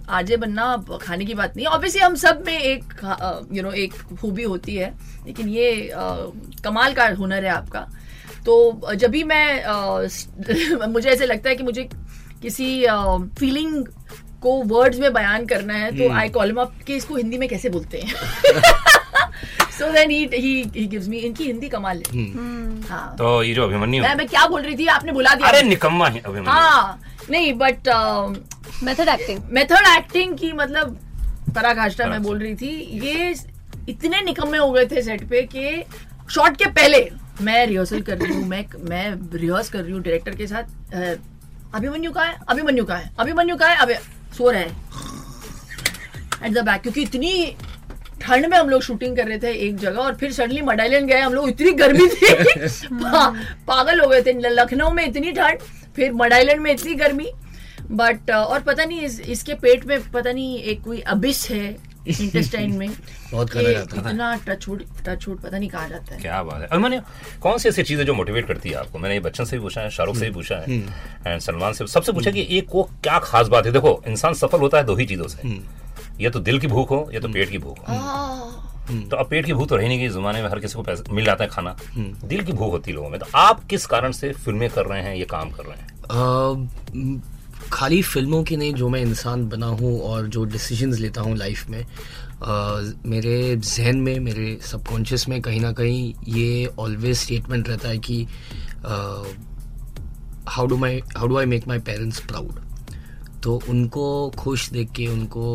आजे 0.10 0.38
बनना 0.38 0.76
खाने 1.02 1.26
की 1.26 1.34
बात 1.34 1.56
नहीं। 1.56 1.66
ऑब्वियसली 1.68 2.02
हम 2.02 2.16
सब 2.16 2.44
में 2.46 2.58
एक 2.58 2.84
यू 3.54 3.64
नो 3.64 3.72
एक 3.84 3.94
खूबी 4.22 4.44
होती 4.44 4.76
है 4.76 4.94
लेकिन 5.26 5.50
ये 5.50 5.90
कमाल 6.64 6.94
का 6.94 7.08
हुनर 7.20 7.46
है 7.46 7.52
आपका। 7.52 7.88
तो 8.48 8.94
जब 8.96 9.12
भी 9.12 9.24
मैं 9.24 9.62
अ, 9.62 10.88
मुझे 10.90 11.10
ऐसे 11.10 11.26
लगता 11.26 11.50
है 11.50 11.56
कि 11.56 11.64
मुझे 11.64 11.84
किसी 12.42 12.70
फीलिंग 13.40 13.86
को 14.42 14.52
वर्ड्स 14.64 15.00
में 15.00 15.12
बयान 15.14 15.46
करना 15.46 15.74
है 15.74 15.92
तो 15.98 16.12
आई 16.14 16.30
कॉल 16.30 16.56
अप 16.56 16.74
कि 16.88 16.96
इसको 16.96 17.16
हिंदी 17.16 17.38
में 17.38 17.48
कैसे 17.50 17.70
बोलते 17.70 17.98
हैं? 17.98 18.14
So 19.78 19.92
then 19.94 20.10
he 20.12 20.24
he 20.34 20.86
gives 20.88 21.08
me 21.08 21.18
इनकी 21.18 21.44
हिंदी 21.44 21.70
कमाल 21.70 22.02
है। 22.08 22.24
हाँ। 22.90 23.16
तो 23.18 23.44
ये 23.44 23.54
जो 23.54 23.64
अभिमन्यु 23.64 24.04
मैं 24.04 24.16
मैं 24.16 24.28
क्या 24.28 24.46
बोल 24.48 24.62
रही 24.62 24.76
थी? 24.78 24.86
आपने 24.88 25.12
बुला 25.12 25.34
दिया। 25.36 25.48
अरे 25.48 25.62
निकम्मा 25.64 26.08
है 26.08 26.20
अभिमन्यु। 26.20 26.52
हाँ। 26.52 27.02
नहीं 27.30 27.54
uh, 27.54 27.60
but 27.60 27.90
method 28.84 29.10
acting 29.10 29.40
method 29.52 29.88
acting 29.98 30.38
की 30.38 30.52
मतलब 30.54 30.98
पराकाष्ठा 31.56 32.06
मैं 32.08 32.22
बोल 32.24 32.40
रही 32.40 32.56
थी 32.56 32.70
ये 33.06 33.34
इतने 33.90 34.22
निकम्मे 34.22 34.58
हो 34.58 34.72
गए 34.72 34.86
थे 34.86 35.02
सेट 35.02 35.30
पे 35.30 35.42
कि 35.56 35.84
शॉट 36.32 36.58
के 36.58 36.66
पहले 36.66 37.00
मैं 37.42 37.66
रिहर्सल 37.68 38.02
कर 38.02 38.18
रही 38.18 38.34
हूँ 38.34 38.48
मैं 38.48 38.66
मैं 38.90 39.38
रिहर्स 39.40 39.70
कर 39.70 39.84
रही 39.84 39.94
हूँ 39.94 40.02
डायरेक्टर 40.02 40.36
के 40.36 40.48
साथ 40.48 40.64
अभिमन्यु 41.76 42.12
का 42.12 42.24
है? 42.24 42.38
अभिमन्यु 42.50 42.86
का 42.86 42.96
है? 42.96 43.12
अभिमन्यु 43.20 43.56
का 43.56 43.68
है? 43.68 43.78
अभी 43.78 43.94
सो 44.38 44.50
रहा 44.50 44.62
है। 44.62 44.76
एट 46.46 46.54
द 46.54 46.64
बैक 46.66 46.82
क्योंकि 46.82 47.02
इतनी 47.02 47.56
ठंड 48.22 48.46
में 48.46 48.58
हम 48.58 48.70
लोग 48.70 48.82
शूटिंग 48.82 49.16
कर 49.18 49.28
रहे 49.28 49.40
थे 49.40 49.52
एक 49.68 49.76
जगह 49.78 50.00
और 50.00 50.16
फिर 50.16 50.32
सडनली 50.32 50.62
मडाइलन 50.62 51.08
गए 51.08 51.20
हम 51.20 51.34
लोग 51.34 51.50
इतनी 51.50 51.72
गर्मी 51.72 52.08
थी। 52.08 52.34
पा, 52.94 53.30
पागल 53.68 54.00
हो 54.02 54.08
गए 54.08 54.22
थे। 54.22 54.34
लखनऊ 54.50 54.92
में 54.92 55.06
इतनी 55.06 55.32
ठंड 55.32 55.60
फिर 55.96 56.14
मडाइलन 56.14 56.62
में 56.62 56.72
इतनी 56.72 56.94
गर्मी। 56.94 57.32
बट 57.92 58.32
और 58.32 58.62
पता 58.62 58.86
नहीं 58.86 59.02
इस, 59.02 59.20
इसके 59.20 59.54
पेट 59.54 59.86
में 59.86 60.12
पता 60.12 60.32
नहीं 60.32 60.60
एक 60.60 60.82
कोई 60.84 61.00
अबिस 61.00 61.50
है 61.50 61.76
इंटेस्टाइन 62.10 62.74
में 62.78 62.90
बहुत 63.32 63.50
खाना 63.50 63.70
जाता 63.70 63.96
है। 63.96 64.02
इतना 64.02 64.34
टचवुड 64.48 64.84
टचवुड 65.08 65.40
पता 65.42 65.58
नहीं 65.58 65.70
कहा 65.70 65.88
जाता 65.88 66.16
है। 66.16 66.22
क्या 66.22 66.42
बात 66.44 66.62
है। 66.62 66.68
अभिमन्यु 66.68 67.00
कौन 67.42 67.58
सी 67.58 67.70
ऐसी 67.70 67.84
चीज़ें 67.84 68.06
जो 68.06 68.14
मोटिवेट 68.14 68.48
करती 68.48 68.70
है 68.70 68.76
आपको? 68.76 69.00
मैंने 69.00 69.16
ये 69.16 69.22
बच्चन 69.22 69.46
से 69.46 69.58
भी 69.58 69.64
पूछा 69.64 69.82
है 69.82 69.90
शाहरुख 69.90 70.16
से 70.16 70.26
भी 70.26 70.32
पूछा 70.32 70.56
है 70.58 70.78
एंड 71.28 71.40
सलमान 71.42 71.74
से 71.74 71.88
सबसे 71.88 72.12
पूछा 72.12 72.32
कि 72.32 72.48
एक 72.58 72.70
को 72.70 72.84
क्या 73.04 73.20
खास 73.24 73.48
बात 73.48 73.66
है? 73.66 73.72
देखो 73.72 74.02
इंसान 74.08 74.34
सफल 74.36 74.60
होता 74.60 74.78
है 74.78 74.84
दो 74.84 74.96
ही 74.96 75.06
चीज़ों 75.06 75.28
से। 75.28 75.60
या 76.22 76.30
तो 76.30 76.40
दिल 76.40 76.60
की 76.60 76.68
भूख 76.68 76.92
हो 76.92 77.10
या 77.14 77.20
तो 77.20 77.30
पेट 77.30 77.50
की 77.50 77.58
भूख 77.58 77.80
हो। 77.80 77.96
तो 79.10 79.18
अब 79.18 79.28
पेट 79.30 79.46
की 79.46 79.54
भूख 79.54 79.68
तो 79.70 79.76
रही 79.76 79.88
नहीं 79.88 80.00
कि 80.00 80.10
जमाने 80.10 80.42
में 80.42 80.50
हर 80.50 80.60
किसी 80.60 80.76
को 80.76 80.82
पैसा 80.84 81.14
मिल 81.14 81.26
जाता 81.26 81.44
है 81.44 81.50
खाना। 81.50 81.76
दिल 81.98 82.44
की 82.44 82.54
भूख 82.54 82.72
होती 82.72 82.92
है 82.92 82.96
लोगों 82.96 83.10
में 83.10 83.20
तो 83.20 83.26
आप 83.36 83.64
किस 83.70 83.86
कारण 83.86 84.12
से 84.12 84.32
फ़िल्में 84.34 84.70
कर 84.70 84.86
रहे 84.86 85.02
हैं 85.02 85.16
ये 85.16 85.26
काम 85.26 85.52
कर 85.52 85.66
रहे 85.66 85.78
हैं? 85.78 85.88
खाली 87.74 88.02
फ़िल्मों 88.02 88.44
की 88.44 88.58
नहीं 88.58 88.74
जो 88.74 88.90
मैं 88.90 89.02
इंसान 89.02 89.48
बना 89.50 89.66
हूँ 89.66 90.00
और 90.02 90.28
जो 90.28 90.44
डिसीजंस 90.46 91.00
लेता 91.00 91.22
हूँ 91.22 91.36
लाइफ 91.38 91.70
में 91.70 91.84
अ, 91.84 92.94
मेरे 93.06 93.56
जहन 93.56 93.98
में 93.98 94.20
मेरे 94.20 94.58
सबकॉन्शियस 94.62 95.28
में 95.30 95.42
कहीं 95.42 95.62
ना 95.62 95.72
कहीं 95.72 96.14
ये 96.28 96.66
ऑलवेज 96.80 97.18
स्टेटमेंट 97.18 97.70
रहता 97.70 97.90
है 97.90 97.98
कि 97.98 98.28
how 100.50 100.66
do 100.68 100.78
my 100.78 101.02
how 101.18 101.28
do 101.28 101.38
I 101.38 101.46
make 101.46 101.68
my 101.68 101.80
parents 101.80 102.20
proud 102.20 102.60
तो 103.44 103.62
उनको 103.70 104.30
खुश 104.30 104.70
देख 104.70 104.92
के 104.92 105.08
उनको 105.08 105.46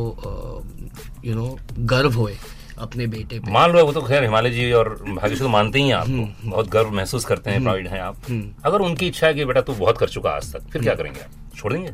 यू 1.24 1.34
नो 1.34 1.58
गर्व 1.78 2.12
होए। 2.12 2.36
अपने 2.78 3.06
बेटे 3.06 3.38
पे। 3.38 3.50
मान 3.52 3.72
लो 3.72 3.84
वो 3.86 3.92
तो 3.92 4.02
खैर 4.02 4.22
हिमालय 4.22 4.50
जी 4.50 4.70
और 4.72 4.88
भाग्य 5.08 5.36
तो 5.36 5.48
मानते 5.48 5.78
ही 5.78 5.88
हैं 5.88 5.94
आपको 5.94 6.50
बहुत 6.50 6.68
गर्व 6.68 6.90
महसूस 6.90 7.24
करते 7.24 7.50
हैं 7.50 7.62
प्राउड 7.62 7.86
हैं 7.86 8.00
आप। 8.00 8.16
अगर 8.64 8.80
उनकी 8.80 9.06
इच्छा 9.06 9.26
है 9.26 9.34
कि 9.34 9.44
बेटा 9.44 9.60
तू 9.60 9.74
बहुत 9.74 9.98
कर 9.98 10.08
चुका 10.08 10.30
आज 10.30 10.52
तक 10.54 10.70
फिर 10.72 10.82
क्या 10.82 10.94
करेंगे 10.94 11.20
आप? 11.20 11.56
छोड़ 11.56 11.72
देंगे? 11.72 11.92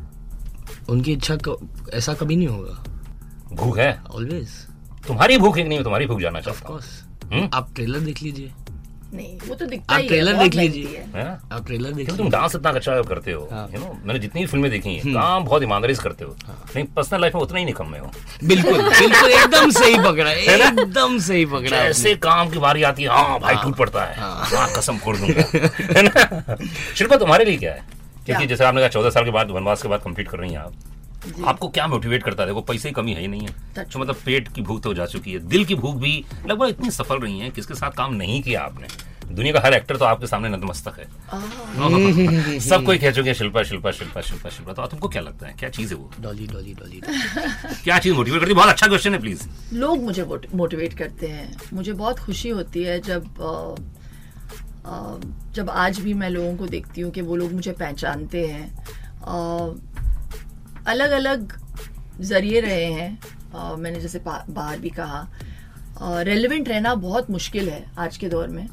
उनकी 0.89 1.13
इच्छा 1.13 1.37
ऐसा 1.93 2.13
कभी 2.13 2.35
नहीं 2.35 2.47
होगा। 2.47 2.83
भूख 3.53 3.77
है? 3.77 3.91
ऑलवेज 4.11 4.49
तुम्हारी 5.07 5.37
भूख 5.37 5.57
एक 5.57 5.67
नहीं 5.67 5.83
तुम्हारी 5.83 6.05
भूख 6.05 6.19
जाना 6.21 6.41
चाहता 6.41 6.79
हम्म? 7.25 7.49
आप 7.53 7.73
ट्रेलर 7.75 7.99
देख 7.99 8.21
लीजिए। 8.23 8.51
नहीं 9.13 9.37
वो 9.47 9.55
तो 9.55 9.65
दिखता 9.65 9.93
आप 9.95 10.01
ट्रेलर 10.07 10.33
देख 10.37 10.55
लीजिए। 10.55 10.85
है। 10.87 11.03
है 11.15 11.23
ना? 11.23 11.55
आप 11.55 11.65
ट्रेलर 11.65 11.91
देख 11.91 12.05
क्योंकि 12.05 12.23
तुम 12.23 12.29
डांस 12.31 12.55
इतना 12.55 12.69
अच्छा 12.71 13.01
करते 13.01 13.31
हो 13.31 13.47
हाँ। 13.51 13.67
यू 13.73 13.79
नो 13.79 13.93
मैंने 14.05 14.19
जितनी 14.19 14.45
फ़िल्में 14.45 14.69
देखी 14.71 14.93
हैं 14.95 15.13
काम 15.13 15.45
बहुत 15.45 15.63
ईमानदारी 15.63 15.95
से 15.95 16.03
करते 16.03 16.25
हो। 16.25 16.35
नहीं 16.75 16.83
पर्सनल 16.95 17.21
लाइफ 17.21 17.35
में 17.35 17.41
उतना 17.41 17.59
ही 17.59 17.65
निकम्मे 17.65 17.99
हो। 17.99 18.11
बिल्कुल 18.43 18.81
बिल्कुल 18.81 19.31
एकदम 19.31 19.69
सही 19.79 19.95
पकड़ा 20.03 20.31
एकदम 20.31 21.17
सही 21.19 21.45
पकड़ा 21.45 21.77
आपने। 21.77 21.87
जैसे 21.87 22.15
काम 22.27 22.49
की 22.49 22.59
बारी 22.59 22.83
आती 22.83 23.03
है 23.03 23.09
हाँ 23.09 23.39
भाई 23.39 23.55
टूट 23.63 23.75
पड़ता 23.77 24.03
है। 24.05 24.19
हाँ। 24.19 24.67
कसम 24.77 24.97
फोड़ 24.97 25.15
दूँगा। 25.17 25.43
है 25.95 26.01
ना? 26.01 26.55
शिल्पा 26.97 27.15
तुम्हारे 27.17 27.45
लिए 27.45 27.57
क्या 27.57 27.73
है? 27.73 27.83
क्योंकि 28.25 28.45
जैसे 28.47 28.63
आपने 28.63 28.79
कहा 28.81 28.89
चौदह 28.89 29.09
साल 29.09 29.23
के 29.25 29.31
बाद 29.31 29.51
वनवास 29.51 29.81
के 29.81 29.87
बाद 29.89 30.01
कंप्लीट 30.03 30.27
कर 30.29 30.37
रही 30.37 30.51
हैं 30.51 30.59
आप। 30.59 30.73
आपको 31.45 31.67
क्या 31.69 31.87
मोटिवेट 31.87 32.23
करता 32.23 32.43
है? 32.43 32.47
देखो 32.49 32.61
पैसे 32.61 32.89
की 32.89 32.93
कमी 32.95 33.13
है 33.13 33.21
ही 33.21 33.27
नहीं 33.27 33.47
है. 33.47 33.83
तो 33.83 33.99
मतलब 33.99 34.15
पेट 34.25 34.47
की 34.47 34.61
भूख 34.61 34.81
तो 34.83 34.93
जा 34.93 35.05
चुकी 35.05 35.33
है 35.33 35.39
दिल 35.47 35.65
की 35.65 35.75
भूख 35.75 35.95
भी 35.95 36.23
लगभग 36.47 36.69
इतनी 36.69 36.91
सफल 36.91 37.19
रही 37.19 37.39
है 37.39 37.49
किसके 37.49 37.73
साथ 37.73 37.91
काम 37.91 38.13
नहीं 38.15 38.41
किया 38.43 38.61
आपने? 38.61 38.87
दुनिया 39.35 39.53
का 39.53 39.59
हर 39.59 39.73
एक्टर 39.73 39.97
तो 39.97 40.05
आपके 40.05 40.27
सामने 40.27 40.49
नतमस्तक 40.49 40.99
है। 40.99 42.59
सब 42.59 42.85
कोई 42.85 42.97
कह 42.97 43.11
चुके 43.11 43.29
हैं 43.29 43.35
शिल्पा 43.35 43.63
शिल्पा 43.63 43.91
शिल्पा 43.91 44.21
शिल्पा 44.21 44.49
शिल्पा। 44.49 44.73
तो 44.73 44.85
तुमको 44.87 45.07
क्या 45.07 45.21
लगता 45.21 45.47
है? 45.47 45.53
क्या 45.59 45.69
चीज़ 45.69 45.93
है 45.93 45.99
वो? 45.99 46.11
डॉली 46.21 46.47
डॉली 46.47 46.73
डॉली। 46.73 47.01
क्या 47.83 47.99
चीज़ 47.99 48.13
मोटिवेट 48.13 48.39
करती 48.39 48.51
है? 48.51 48.55
बहुत 48.55 48.69
अच्छा 48.69 48.87
क्वेश्चन 48.87 49.13
है 49.13 49.19
प्लीज़ 49.19 49.47
लोग 49.73 50.03
मुझे 50.03 50.25
मोटिवेट 50.55 50.97
करते 50.97 51.27
हैं। 51.27 51.55
मुझे 51.73 51.93
बहुत 51.93 52.19
खुशी 52.19 52.49
होती 52.49 52.83
है 52.83 52.99
जब 53.01 53.23
जब 55.55 55.69
आज 55.69 55.99
भी 55.99 56.13
मैं 56.13 56.29
लोगों 56.29 56.55
को 56.57 56.67
देखती 56.67 57.01
हूँ 57.01 57.11
कि 57.11 57.21
वो 57.21 57.35
लोग 57.35 57.51
मुझे 57.53 57.71
पहचानते 57.71 58.45
हैं। 58.47 58.63
अलग 60.89 61.11
अलग 61.11 61.57
ज़रिए 62.21 62.59
रहे 62.59 62.85
हैं। 62.85 63.19
अ, 63.55 63.75
मैंने 63.75 63.99
जैसे 63.99 64.21
बाहर 64.27 64.79
भी 64.79 64.89
कहा। 64.89 65.27
रेलिवेंट 66.01 66.69
रहना 66.69 66.93
बहुत 66.95 67.29
मुश्किल 67.31 67.69
है 67.69 67.83
आज 67.97 68.17
के 68.17 68.29
दौर 68.29 68.47
में। 68.47 68.67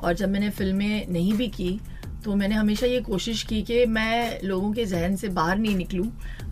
और 0.00 0.14
जब 0.14 0.28
मैंने 0.28 0.50
फ़िल्में 0.50 1.06
नहीं 1.08 1.32
भी 1.32 1.48
की 1.48 1.80
तो 2.24 2.34
मैंने 2.34 2.54
हमेशा 2.54 2.86
ये 2.86 3.00
कोशिश 3.00 3.42
की 3.42 3.62
कि 3.62 3.84
मैं 3.86 4.40
लोगों 4.42 4.72
के 4.72 4.84
जहन 4.84 5.16
से 5.16 5.28
बाहर 5.28 5.58
नहीं 5.58 5.76
निकलूं। 5.76 6.06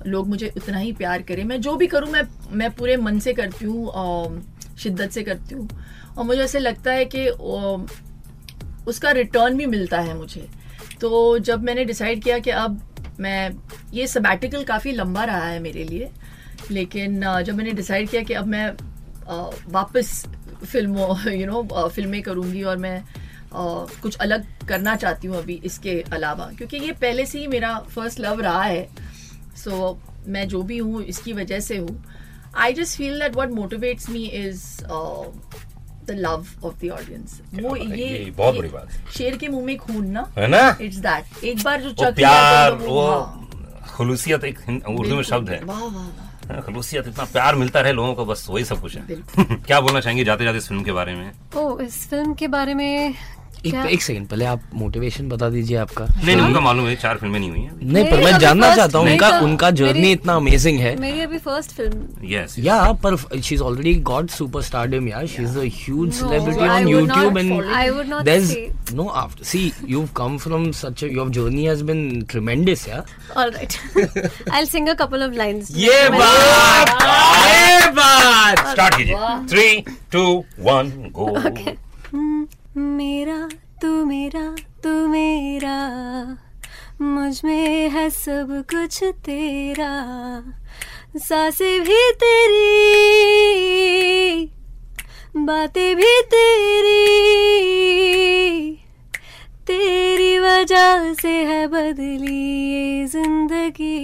लोग 0.07 0.29
मुझे 0.29 0.53
उतना 0.57 0.79
ही 0.79 0.93
प्यार 0.93 1.23
करें। 1.23 1.45
मैं 1.45 1.61
जो 1.61 1.77
भी 1.77 1.87
करूँ 1.87 2.11
मैं 2.11 2.23
मैं 2.51 2.71
पूरे 2.71 2.97
मन 2.97 3.19
से 3.19 3.33
करती 3.33 3.65
हूँ 3.65 4.43
शिद्दत 4.79 5.11
से 5.11 5.23
करती 5.23 5.55
हूँ। 5.55 5.69
और 6.19 6.25
मुझे 6.25 6.43
ऐसे 6.43 6.59
लगता 6.59 6.93
है 6.93 7.05
कि 7.05 7.29
उसका 8.87 9.11
रिटर्न 9.11 9.57
भी 9.57 9.67
मिलता 9.67 10.01
है 10.01 10.17
मुझे। 10.17 10.49
तो 11.01 11.39
जब 11.39 11.63
मैंने 11.63 11.85
डिसाइड 11.85 12.23
किया 12.25 12.39
कि 12.39 12.51
अब 12.51 12.81
मैं, 13.21 13.51
ये 13.93 14.07
सबैटिकल 14.07 14.65
काफ़ी 14.65 14.93
लंबा 14.93 15.25
रहा 15.25 15.47
है 15.47 15.61
मेरे 15.61 15.85
लिए, 15.85 16.11
लेकिन 16.71 17.21
जब 17.43 17.55
मैंने 17.55 17.73
डिसाइड 17.73 18.09
किया 18.11 18.23
कि 18.23 18.35
अब 18.35 18.47
मैं 18.47 18.71
वापस 19.73 20.25
फ़िल्मों 20.65 21.31
यू 21.31 21.47
नो 21.47 21.89
फ़िल्में 21.89 22.21
करूँगी 22.23 22.63
और 22.63 22.77
मैं 22.79 23.03
कुछ 23.53 24.17
अलग 24.17 24.45
करना 24.69 24.95
चाहती 24.97 25.29
हूँ 25.29 25.37
अभी 25.37 25.61
इसके 25.65 26.01
अलावा, 26.13 26.51
क्योंकि 26.59 26.77
ये 26.77 26.93
पहले 26.95 27.27
से 27.27 27.39
ही 27.39 27.47
मेरा 27.47 27.79
फ़र्स्ट 27.91 28.21
लव 28.21 28.41
रहा 28.41 28.63
है। 28.63 28.89
सो 29.57 29.99
मैं 30.27 30.47
जो 30.49 30.63
भी 30.63 30.79
हूँ, 30.79 31.03
इसकी 31.03 31.33
वजह 31.33 31.61
से 31.61 31.77
हूँ। 31.77 32.05
I 32.57 32.73
just 32.75 32.99
feel 32.99 33.19
that 33.21 33.37
what 33.37 33.51
motivates 33.53 34.09
me 34.11 34.25
is 34.27 34.65
the 36.11 36.15
love 36.19 36.47
of 36.65 36.75
the 36.85 36.91
audience 36.99 37.41
वो 37.55 37.75
है, 37.75 37.99
ये 37.99 38.07
ये 38.09 38.31
बहुत 38.31 38.57
बड़ी 38.57 38.69
बात। 38.69 39.12
शेर 39.17 39.37
के 39.37 39.49
मुँह 39.49 39.65
में 39.67 39.77
खून 39.79 40.07
ना 40.11 40.27
है 40.38 40.47
ना? 40.49 40.77
इट्स 40.81 40.97
दैट 41.07 41.45
एक 41.45 41.62
बार 41.65 41.81
जो 41.83 41.93
चक 42.05 42.15
प्यार 42.17 42.71
तो 42.71 42.91
वो 42.91 43.07
हाँ, 43.11 43.49
खलूसियत 43.97 44.45
एक 44.45 44.59
उर्दू 44.69 45.15
में 45.17 45.23
शब्द 45.23 45.50
है। 45.50 45.61
वाह 45.65 45.81
वाह 45.81 45.93
वाह। 45.95 46.53
हाँ, 46.53 46.61
खलूसियत 46.62 47.09
इतना 47.09 47.25
प्यार 47.33 47.55
मिलता 47.55 47.81
रहे 47.81 47.93
लोगों 47.93 48.15
को 48.15 48.25
बस 48.25 48.47
वही 48.50 48.65
सब 48.65 48.81
कुछ 48.81 48.97
है। 48.97 49.03
क्या 49.67 49.81
बोलना 49.81 50.00
चाहेंगे 50.00 50.25
जाते 50.25 50.45
जाते 50.45 50.59
इस 50.59 50.69
फ़िल्म 50.69 50.83
के 50.85 50.93
बारे 50.93 51.15
में? 51.15 51.31
ओ 51.57 51.79
इस 51.81 52.07
फ़िल्म 52.11 52.35
के 52.35 52.49
बारे 52.49 52.75
में 52.75 53.15
एक 53.65 53.71
क्या? 53.71 53.85
एक 53.85 54.03
सेकंड 54.03 54.27
पहले 54.29 54.45
आप 54.45 54.62
मोटिवेशन 54.75 55.29
बता 55.29 55.49
दीजिए 55.50 55.77
आपका। 55.77 56.05
नहीं 56.05 56.37
नहीं 56.37 56.47
उनका 56.47 56.61
मालूम 56.61 56.87
है 56.87 56.95
चार 56.97 57.17
फ़िल्में 57.19 57.38
नहीं 57.38 57.50
हुई 57.50 57.61
हैं 57.61 57.71
नहीं 57.83 58.05
पर 58.11 58.25
मैं 58.25 58.38
जानना 58.38 58.75
चाहता 58.77 58.99
हूँ 58.99 59.11
उनका 59.11 59.31
तो- 59.31 59.43
उनका 59.45 59.71
जर्नी 59.81 60.12
इतना 60.12 60.35
अमेजिंग 60.37 60.79
है। 60.81 60.95
मेरी 61.00 61.21
अभी 61.21 61.38
फ़र्स्ट 61.38 61.71
फ़िल्म 61.77 62.29
यस 62.33 62.55
या 62.59 62.81
पर 63.05 63.17
she 63.41 63.55
is 63.55 63.62
already 63.62 63.95
got 64.11 64.31
superstardom 64.31 65.09
यार। 65.09 65.27
She 65.27 65.43
is 65.43 65.59
a 65.59 65.65
huge 65.77 66.23
would 66.29 66.59
not 66.69 66.87
YouTube 66.91 67.38
and 67.41 67.53
I 67.79 67.85
would 67.91 68.09
not 68.11 68.25
there's 68.29 68.50
say. 68.50 68.62
no 68.99 69.07
after 69.23 69.47
see 69.50 69.65
you've 69.93 70.12
come 70.21 70.38
from 70.45 70.65
such 70.79 71.03
a 71.07 71.11
your 71.17 71.27
journey 71.38 71.67
has 71.71 71.83
been 71.91 72.03
tremendous 72.33 72.87
yeah? 72.88 73.03
Alright 73.37 73.77
I 73.99 74.61
will 74.61 74.69
sing 74.69 74.88
a 74.88 74.95
couple 75.03 75.23
of 75.25 75.35
lines 75.37 75.69
ये 75.77 76.09
बात 76.09 76.88
ये 77.49 77.91
बात 78.00 78.67
start 78.69 78.97
कीजिए। 78.97 79.15
Three 79.50 79.69
to 80.12 80.25
one 80.71 80.91
go 81.19 81.37
मेरा, 82.78 83.49
तू 83.82 84.04
मेरा 84.04 84.56
तू 84.82 85.08
मेरा। 85.08 85.78
मुझमें 87.00 87.90
है 87.90 88.11
सब 88.11 88.64
कुछ 88.70 89.04
तेरा। 89.04 89.90
साँसें 91.16 91.80
भी 91.80 92.12
तेरी, 92.12 93.35
बातें 95.37 95.97
भी 95.97 96.23
तेरी। 96.23 97.08
तेरी 99.66 100.38
वजह 100.38 101.14
से 101.14 101.44
है 101.44 101.66
बदली 101.66 102.70
ये 102.73 103.06
ज़िंदगी। 103.06 103.99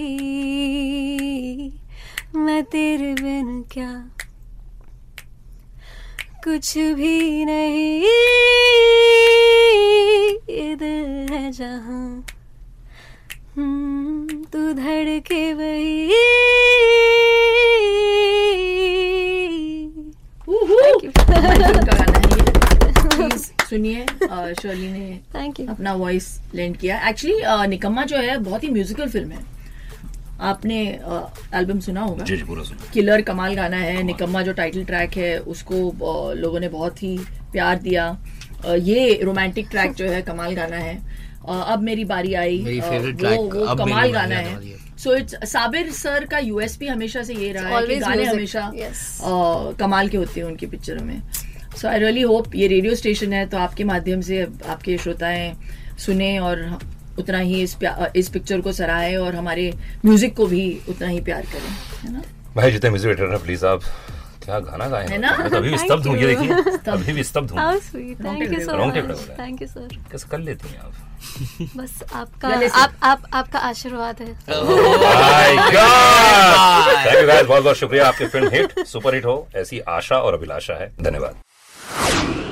मैं 2.35 2.63
तेरे 2.63 3.13
बिन 3.13 3.65
क्या 3.73 4.11
कुछ 6.45 6.77
भी 6.77 7.45
नहीं। 7.45 8.01
ये 10.49 10.75
दिल 10.75 11.33
है 11.35 11.51
जहाँ। 11.51 12.25
हम्म, 13.57 14.43
तू 14.53 14.71
धड़के 14.73 15.53
वही। 15.53 16.11
सुनिए 23.69 24.01
अ, 24.01 24.53
शर्ली 24.61 24.91
ने 24.91 25.19
थैंक 25.35 25.59
यू 25.59 25.65
अपना 25.69 25.93
वॉइस 25.93 26.27
लेंड 26.55 26.77
किया। 26.77 26.97
एक्चुअली 27.09 27.67
निकम्मा 27.69 28.03
जो 28.05 28.17
है 28.17 28.37
बहुत 28.37 28.63
ही 28.63 28.69
म्यूजिकल 28.69 29.09
फ़िल्म 29.09 29.31
है। 29.31 29.54
आपने 30.39 30.77
एल्बम 31.55 31.79
सुना 31.79 32.01
होगा? 32.01 32.23
जी 32.23 32.37
जी 32.37 32.43
पूरा 32.43 32.63
सुनो। 32.63 32.91
किलर 32.93 33.21
कमाल 33.21 33.53
गाना 33.55 33.77
है 33.77 33.91
कमाल। 33.91 34.05
निकम्मा 34.05 34.41
जो 34.41 34.53
टाइटल 34.53 34.83
ट्रैक 34.85 35.17
है 35.17 35.37
उसको 35.39 36.33
लोगों 36.35 36.59
ने 36.59 36.69
बहुत 36.69 37.03
ही 37.03 37.17
प्यार 37.51 37.77
दिया। 37.79 38.07
ये 38.67 39.19
रोमांटिक 39.23 39.67
ट्रैक 39.71 39.93
जो 39.93 40.07
है 40.07 40.21
कमाल 40.21 40.55
गाना 40.55 40.77
है। 40.77 40.97
अब 41.47 41.81
मेरी 41.83 42.05
बारी 42.05 42.33
आई। 42.33 42.59
मेरी 42.59 42.79
वो, 42.79 43.43
वो 43.43 43.65
अब 43.65 43.77
कमाल 43.79 44.11
गाना 44.11 44.35
है। 44.35 44.53
है। 44.55 44.97
सो 44.97 45.15
इट्स 45.15 45.35
साबिर 45.43 45.91
सर 45.91 46.25
का 46.25 46.37
यूएसपी 46.39 46.87
हमेशा 46.87 47.23
से 47.23 47.33
ये 47.35 47.51
रहा 47.51 47.77
है 47.77 47.85
कि 47.87 47.95
गाने 47.95 48.25
हमेशा 48.25 48.71
कमाल 49.79 50.09
के 50.09 50.17
होते 50.17 50.39
हैं 50.39 50.47
उनकी 50.47 50.65
पिक्चरों 50.65 51.03
में। 51.05 51.21
सो 51.81 51.87
आई 51.87 51.99
रियली 51.99 52.21
होप 52.21 52.55
ये 52.55 52.67
रेडियो 52.67 52.95
स्टेशन 52.95 53.33
है 53.33 53.45
तो 53.45 53.57
आपके 53.57 53.83
माध्यम 53.83 54.21
से 54.21 54.41
आपके 54.43 54.97
श्रोताएँ 54.97 55.55
सुने 55.97 56.37
और 56.39 56.79
उतना 57.19 57.37
ही 57.37 57.61
इस 57.63 57.73
प्या- 57.75 58.09
इस 58.15 58.29
पिक्चर 58.29 58.61
को 58.61 58.71
सराहे 58.71 59.15
और 59.15 59.35
हमारे 59.35 59.71
म्यूज़िक 60.05 60.35
को 60.37 60.45
भी 60.47 60.63
उतना 60.89 61.07
ही 61.07 61.21
प्यार 61.21 61.41
करें 61.53 61.69
है 62.03 62.13
ना? 62.13 62.21
भाई 62.55 62.71
जितने 62.71 62.89
म्यूज़िक 62.89 63.11
डायरेक्टर 63.11 63.43
प्लीज़ 63.45 63.65
आप 63.65 63.81
क्या 64.43 64.59
गाना 64.59 64.87
गाए? 64.89 65.07
है 65.07 65.17
ना? 65.17 65.31
तो 65.49 65.57
अभी 65.57 65.69
भी 65.69 65.77
स्तब्ध 65.77 66.07
हूँ 66.07 66.15
ये 66.17 66.27
देखिए। 66.27 66.91
अभी 66.93 67.13
भी 67.13 67.23
स्तब्ध 67.23 67.51
हूँ 67.51 67.59
how 67.59 67.79
sweet 67.79 68.19
thank 68.25 68.53
you 68.53 68.59
so 68.59 68.85
much. 68.85 69.17
Thank 69.39 69.61
you 69.61 69.67
sir 69.67 69.87
कैसे 70.11 70.27
कर 70.31 70.39
लेती 70.39 70.69
हैं 70.69 70.79
आप? 70.79 70.93
बस 71.77 72.03
आपका 72.13 72.49
आप 72.81 72.93
आप 73.03 73.23
आपका 73.33 73.59
आशीर्वाद 73.69 74.21
है। 74.21 74.27
My 74.49 75.55
god 75.55 77.05
thank 77.05 77.17
you 77.21 77.27
guys 77.27 77.45
बहुत 77.47 77.63
बहुत 77.63 77.75
शुक्रिया। 77.77 78.07
आपकी 78.07 78.25
फ़िल्म 78.25 78.49
हिट 78.53 78.85
सुपर 78.87 79.15
हिट 79.15 79.25
हो। 79.25 79.47
ऐसी 79.55 79.79
आशा 79.97 80.17
और 80.19 80.33
अभिलाषा 80.33 80.73
है। 80.83 80.91
धन्यवाद। 81.01 82.44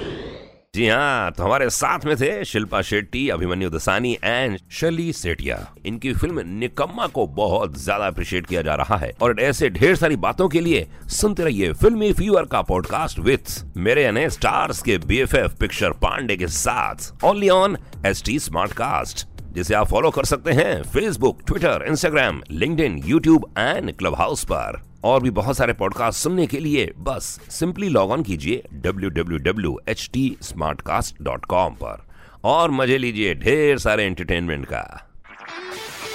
जी 0.75 0.87
हाँ 0.87 1.31
तो 1.31 1.43
हमारे 1.43 1.69
साथ 1.69 2.05
में 2.05 2.15
थे 2.17 2.45
शिल्पा 2.45 2.81
शेट्टी, 2.81 3.27
अभिमन्यु 3.29 3.69
दसानी 3.69 4.13
एंड 4.23 4.57
शली 4.71 5.11
सेठिया 5.13 5.57
इनकी 5.85 6.13
फ़िल्म 6.13 6.41
निकम्मा 6.59 7.05
को 7.07 7.25
बहुत 7.29 7.77
ज़्यादा 7.79 8.05
अप्रिशिएट 8.07 8.45
किया 8.45 8.61
जा 8.61 8.75
रहा 8.75 8.97
है। 8.97 9.11
और 9.21 9.39
ऐसे 9.39 9.69
ढेर 9.69 9.95
सारी 9.95 10.15
बातों 10.15 10.47
के 10.49 10.59
लिए 10.59 10.87
सुनते 11.11 11.43
रहिए 11.43 11.73
फिल्मी 11.73 12.11
फीवर 12.13 12.45
का 12.45 12.61
पॉडकास्ट 12.61 13.19
विथ 13.19 13.63
मेरे 13.77 14.03
यानी 14.03 14.27
स्टार्स 14.29 14.81
के 14.81 14.97
बीएफएफ 14.97 15.53
पिक्चर 15.59 15.91
पांडे 16.03 16.37
के 16.37 16.47
साथ 16.47 17.23
only 17.23 17.49
on 17.49 17.77
S 18.05 18.23
T 18.25 18.39
Smartcast 18.73 19.25
जिसे 19.53 19.75
आप 19.75 19.87
फॉलो 19.87 20.11
कर 20.11 20.25
सकते 20.25 20.51
हैं 20.51 20.81
Facebook 20.83 21.41
Twitter 21.47 21.85
Instagram 21.87 22.41
LinkedIn 22.51 22.97
YouTube 23.05 23.45
and 23.57 23.95
Clubhouse 24.15 24.43
पर। 24.43 24.81
और 25.03 25.24
भी 25.24 25.29
बहुत 25.29 25.57
सारे 25.57 25.74
पॉडकास्ट 25.74 26.19
सुनने 26.19 26.48
के 26.48 26.60
लिए 26.60 26.93
बस 26.98 27.39
सिंपली 27.50 27.89
लॉग 27.89 28.12
ऑन 28.12 28.24
कीजिए 28.24 28.63
www.htsmartcast.com 28.86 31.53
पर। 31.53 32.05
और 32.43 32.72
मज़े 32.72 32.98
लीजिए 32.98 33.36
ढेर 33.36 33.77
सारे 33.77 34.03
एंटरटेनमेंट 34.03 34.65
का। 34.65 35.10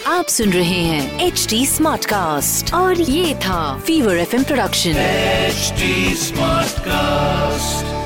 आप 0.07 0.27
सुन 0.27 0.53
रहे 0.53 0.63
हैं 0.63 1.27
एच 1.27 1.47
डी 1.51 1.67
स्मार्ट 1.67 2.05
कास्ट 2.05 2.75
और 2.75 3.01
ये 3.01 3.35
था 3.35 3.79
Fever 3.79 4.17
F 4.17 4.47
production 4.47 4.93
smart 4.93 6.69
Smartcast. 6.69 7.98